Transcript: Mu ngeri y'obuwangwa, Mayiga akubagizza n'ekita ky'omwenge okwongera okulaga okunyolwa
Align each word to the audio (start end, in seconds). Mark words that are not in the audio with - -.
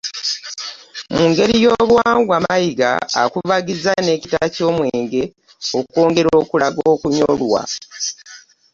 Mu 1.15 1.23
ngeri 1.29 1.55
y'obuwangwa, 1.63 2.35
Mayiga 2.45 2.91
akubagizza 3.21 3.91
n'ekita 4.03 4.43
ky'omwenge 4.53 5.21
okwongera 5.79 6.31
okulaga 6.41 6.81
okunyolwa 6.93 7.61